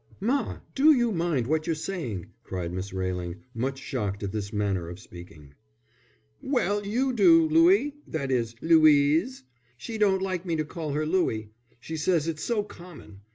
[0.19, 4.99] "Ma, do mind what you're saying," cried Miss Railing, much shocked at this manner of
[4.99, 5.53] speaking.
[6.41, 9.43] "Well, you do, Louie that is Louise.
[9.77, 11.51] She don't like me to call her Louie.
[11.79, 13.21] She says it's so common.